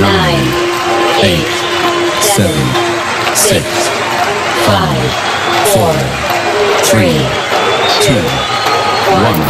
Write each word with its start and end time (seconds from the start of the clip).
nine, 0.00 0.40
eight, 1.22 1.46
seven, 2.24 2.64
six, 3.36 3.64
five, 4.64 5.10
four, 5.72 5.92
three, 6.88 7.16
two, 8.00 8.22
one. 9.12 9.40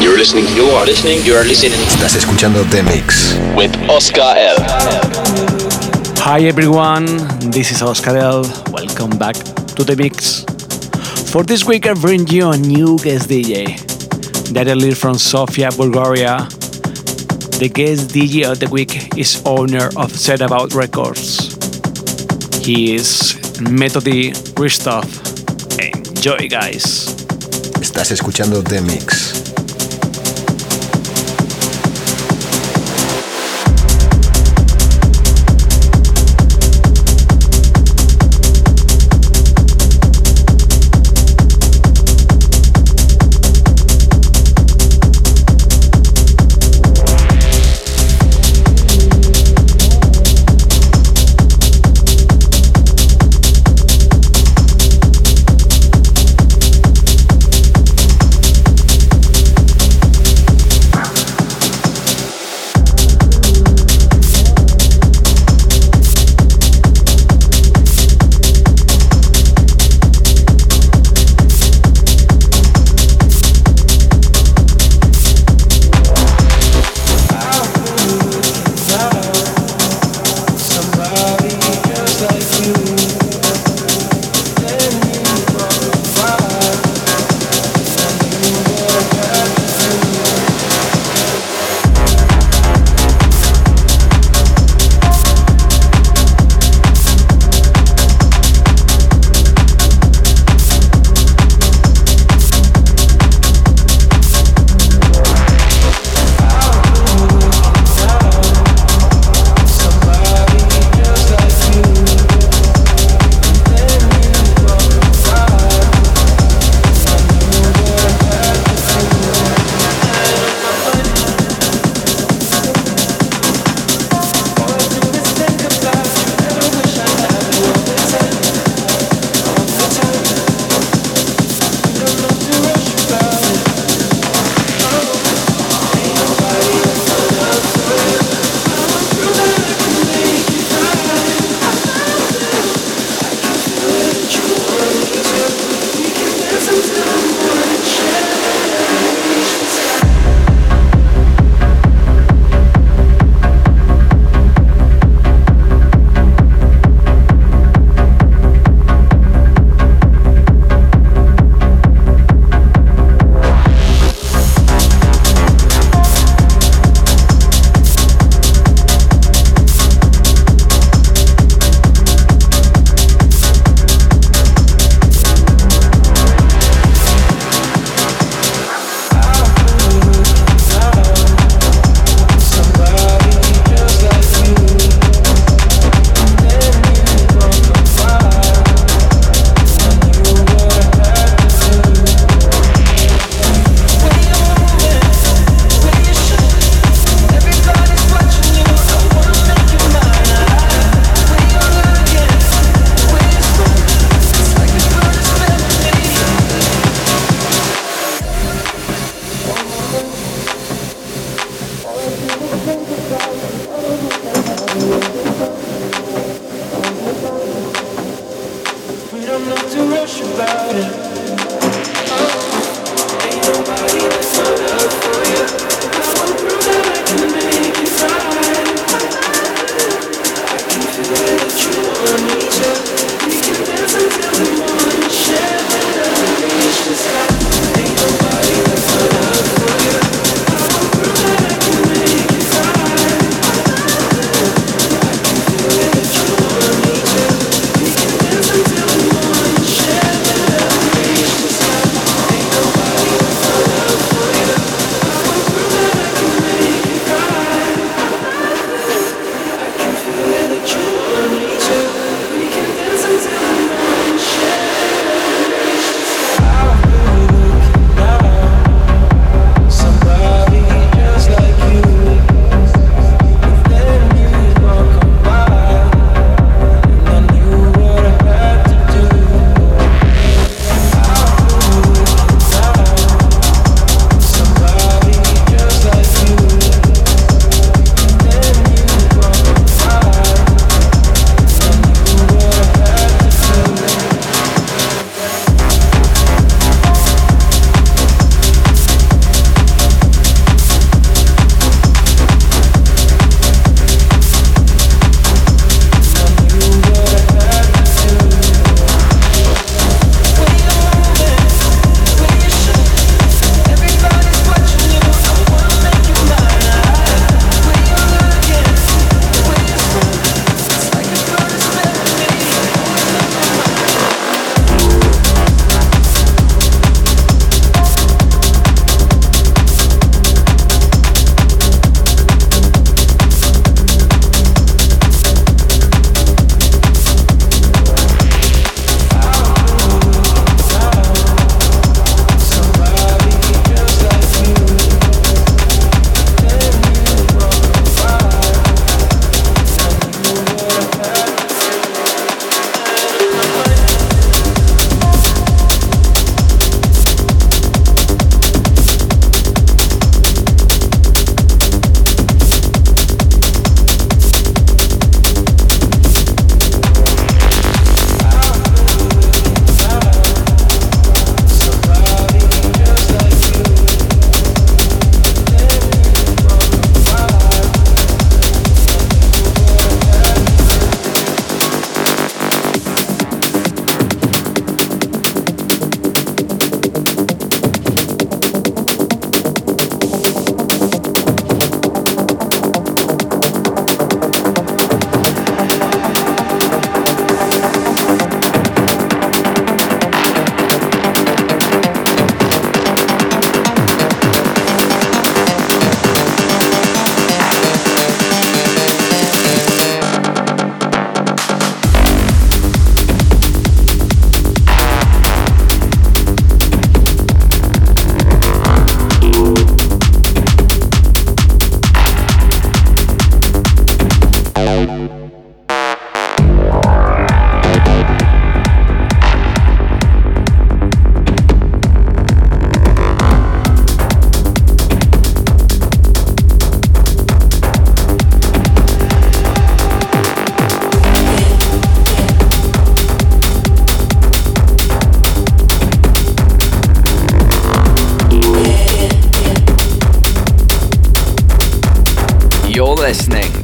You're 0.00 0.16
listening, 0.16 0.46
you 0.56 0.64
are 0.70 0.86
listening, 0.86 1.24
you 1.24 1.34
are 1.34 1.44
listening 1.44 1.78
Estás 1.86 2.14
escuchando 2.16 2.62
The 2.70 2.82
Mix. 2.84 3.34
with 3.56 3.72
Oscar 3.90 4.34
L. 4.36 4.56
Hi 6.24 6.40
everyone, 6.46 7.06
this 7.50 7.70
is 7.72 7.82
Oscar 7.82 8.16
L. 8.16 8.42
Welcome 8.70 9.18
back 9.18 9.34
to 9.76 9.82
the 9.84 9.96
mix. 9.96 10.44
For 11.32 11.42
this 11.42 11.64
week, 11.64 11.86
I 11.86 11.94
bring 11.94 12.26
you 12.28 12.50
a 12.50 12.56
new 12.56 12.98
guest 12.98 13.28
DJ, 13.28 13.76
directly 14.52 14.94
from 14.94 15.18
Sofia, 15.18 15.70
Bulgaria. 15.76 16.46
The 17.62 17.68
guest 17.68 18.10
DJ 18.10 18.50
of 18.50 18.58
the 18.58 18.68
week 18.68 19.16
is 19.16 19.40
owner 19.46 19.88
of 19.96 20.10
Set 20.10 20.40
About 20.40 20.74
Records. 20.74 21.54
He 22.66 22.96
is 22.96 23.38
Metodi 23.60 24.32
Hristov. 24.56 25.06
Enjoy, 25.78 26.48
guys. 26.48 27.06
Estás 27.80 28.10
escuchando 28.10 28.64
The 28.64 28.80
Mix. 28.80 29.41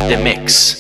The 0.09 0.17
Mix. 0.17 0.78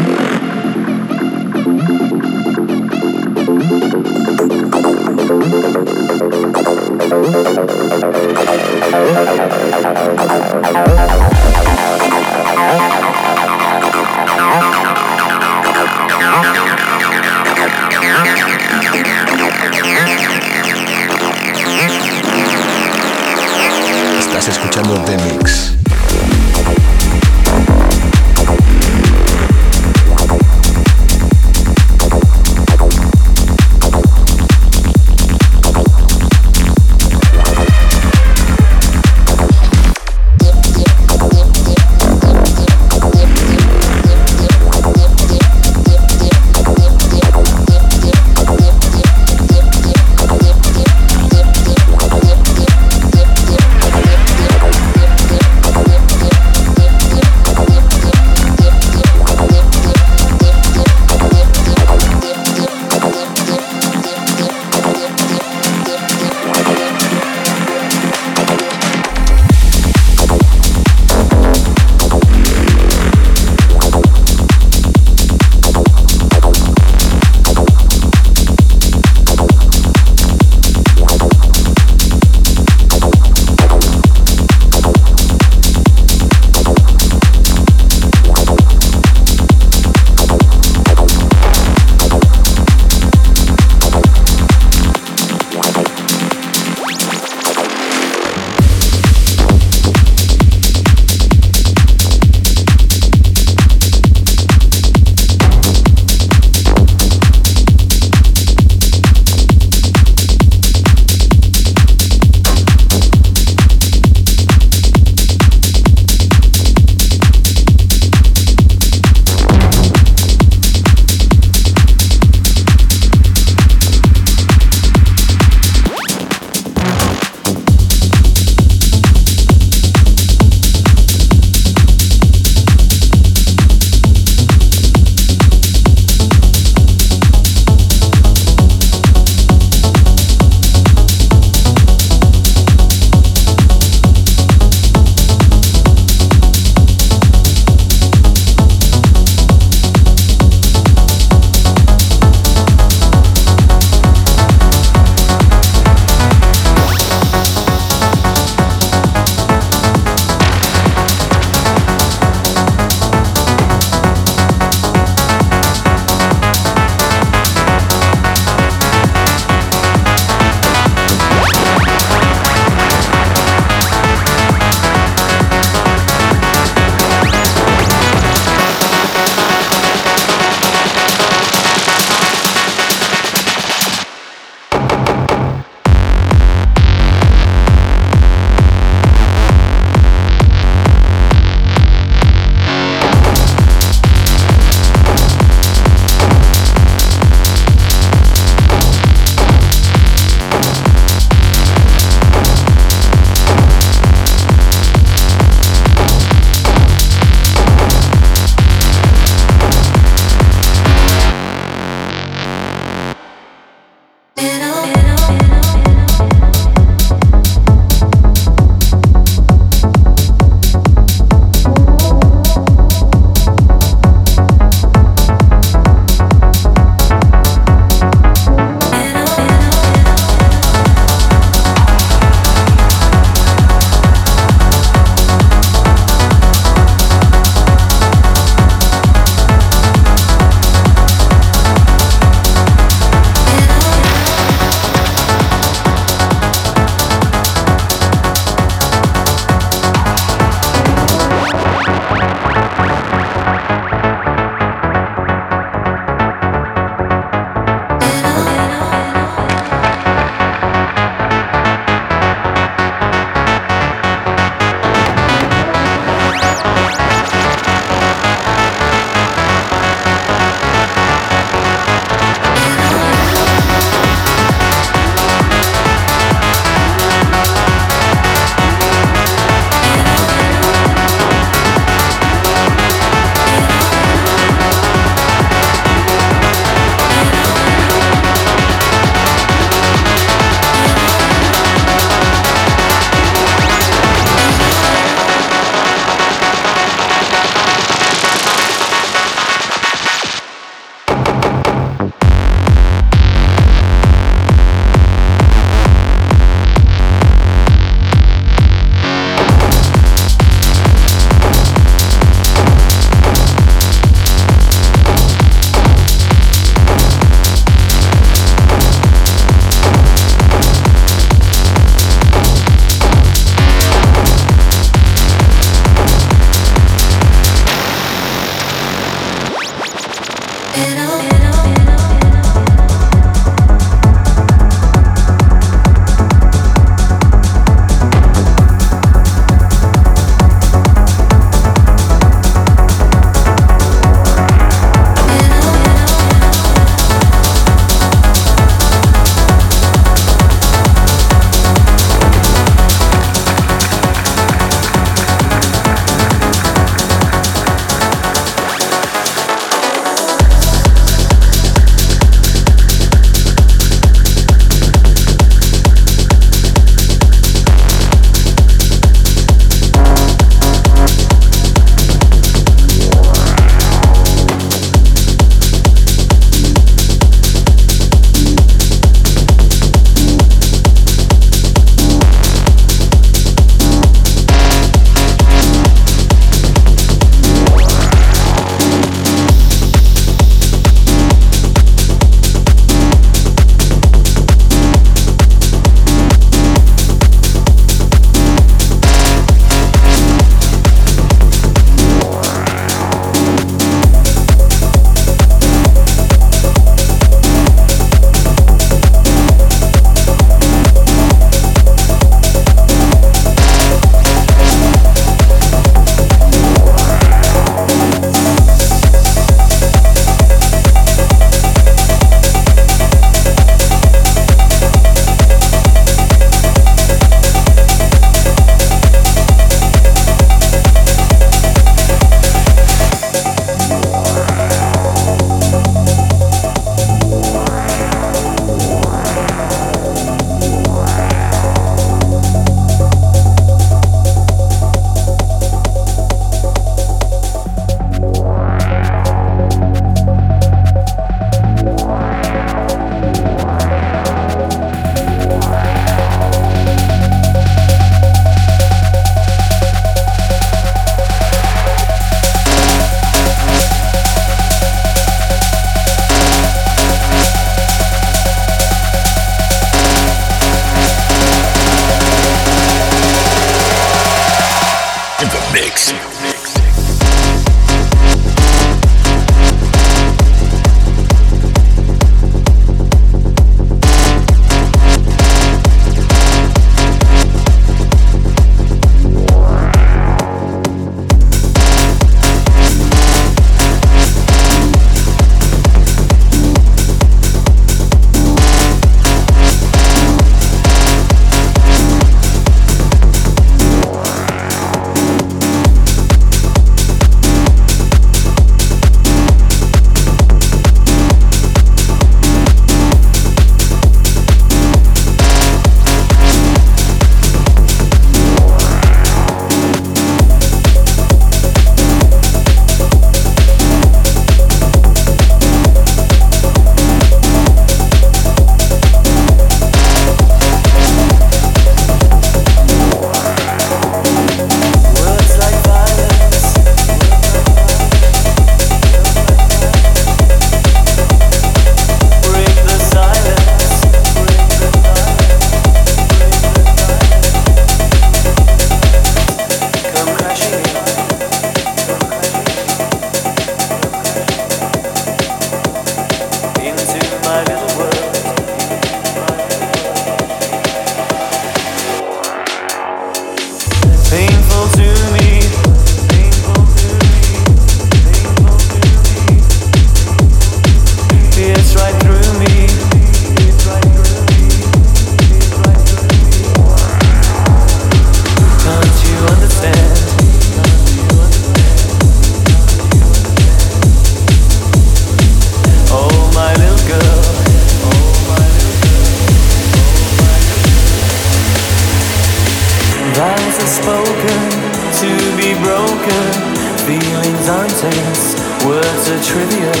taste. 597.96 598.60
Words 598.84 599.24
are 599.32 599.40
trivial, 599.40 600.00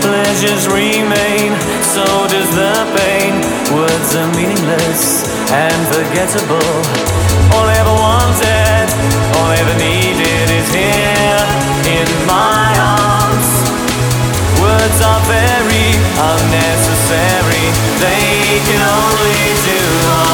pleasures 0.00 0.64
remain, 0.72 1.52
so 1.84 2.04
does 2.32 2.48
the 2.56 2.74
pain. 2.96 3.34
Words 3.76 4.10
are 4.16 4.30
meaningless 4.32 5.28
and 5.52 5.80
forgettable. 5.92 6.72
All 7.52 7.66
I 7.68 7.76
ever 7.76 7.92
wanted, 7.92 8.86
all 9.36 9.48
I 9.52 9.56
ever 9.60 9.76
needed 9.76 10.46
is 10.48 10.68
here 10.72 11.44
in 11.92 12.08
my 12.24 12.72
arms. 13.04 13.50
Words 14.64 14.98
are 15.04 15.22
very 15.28 15.88
unnecessary, 16.32 17.66
they 18.00 18.64
can 18.64 18.80
only 18.80 19.44
do 19.68 19.80
harm. 20.08 20.25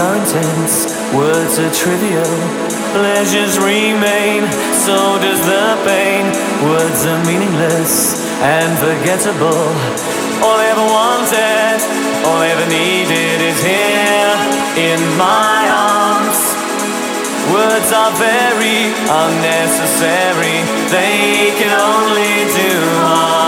Are 0.00 0.16
intense, 0.16 0.88
words 1.12 1.58
are 1.58 1.72
trivial. 1.74 2.32
Pleasures 2.96 3.58
remain, 3.58 4.48
so 4.72 4.96
does 5.20 5.40
the 5.44 5.76
pain. 5.84 6.24
Words 6.64 7.04
are 7.04 7.20
meaningless 7.28 8.16
and 8.40 8.70
forgettable. 8.80 9.68
All 10.40 10.56
I 10.56 10.66
ever 10.72 10.86
wanted, 10.88 11.78
all 12.24 12.40
I 12.40 12.48
ever 12.48 12.66
needed 12.72 13.38
is 13.44 13.60
here 13.60 14.32
in 14.88 15.00
my 15.20 15.68
arms. 15.68 16.40
Words 17.52 17.92
are 17.92 18.14
very 18.16 18.88
unnecessary, 19.04 20.64
they 20.88 21.52
can 21.60 21.72
only 21.76 22.48
do 22.56 22.72
harm. 23.04 23.39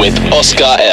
With 0.00 0.16
Oscar. 0.32 0.87